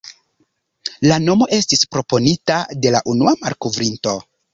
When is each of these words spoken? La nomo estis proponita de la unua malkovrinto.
La 1.11 1.17
nomo 1.25 1.47
estis 1.57 1.83
proponita 1.95 2.57
de 2.87 2.95
la 2.97 3.03
unua 3.13 3.35
malkovrinto. 3.43 4.15